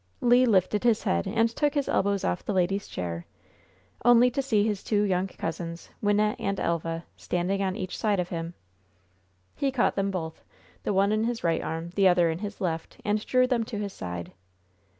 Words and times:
Le 0.19 0.47
lifted 0.47 0.83
his 0.83 1.03
head, 1.03 1.27
and 1.27 1.49
took 1.55 1.75
his 1.75 1.87
elbows 1.87 2.23
off 2.23 2.43
the 2.43 2.53
lady's 2.55 2.87
chair, 2.87 3.27
only 4.03 4.31
to 4.31 4.41
see 4.41 4.63
his 4.65 4.83
two 4.83 5.03
young 5.03 5.27
cousins, 5.27 5.91
Wynnette 6.01 6.37
and 6.39 6.59
Elva, 6.59 7.05
standing 7.15 7.61
on 7.61 7.75
each 7.75 7.95
side 7.95 8.19
of 8.19 8.29
him. 8.29 8.55
He 9.55 9.69
caught 9.71 9.95
them 9.95 10.09
both, 10.09 10.43
the 10.81 10.91
one 10.91 11.11
in 11.11 11.25
his 11.25 11.43
right 11.43 11.61
arm, 11.61 11.91
the 11.93 12.07
other 12.07 12.31
in 12.31 12.39
his 12.39 12.59
left, 12.59 12.99
and 13.05 13.23
drew 13.23 13.45
them 13.45 13.63
to 13.65 13.77
his 13.77 13.93
side. 13.93 14.31